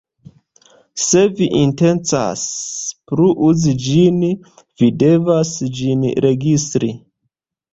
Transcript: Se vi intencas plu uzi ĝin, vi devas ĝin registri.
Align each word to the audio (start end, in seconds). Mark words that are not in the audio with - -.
Se 1.07 1.19
vi 1.39 1.49
intencas 1.59 2.45
plu 3.11 3.27
uzi 3.49 3.75
ĝin, 3.83 4.19
vi 4.83 4.91
devas 5.05 5.55
ĝin 5.81 6.09
registri. 6.29 6.91